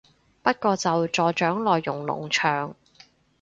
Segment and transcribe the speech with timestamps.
[0.41, 2.73] 不過就助長內容農場